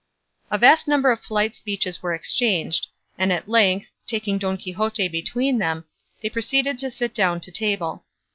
A 0.49 0.57
vast 0.57 0.87
number 0.87 1.11
of 1.11 1.21
polite 1.21 1.55
speeches 1.55 2.01
were 2.01 2.15
exchanged, 2.15 2.87
and 3.19 3.31
at 3.31 3.47
length, 3.47 3.91
taking 4.07 4.39
Don 4.39 4.57
Quixote 4.57 5.07
between 5.09 5.59
them, 5.59 5.85
they 6.23 6.29
proceeded 6.31 6.79
to 6.79 6.89
sit 6.89 7.13
down 7.13 7.39
to 7.39 7.51
table. 7.51 8.03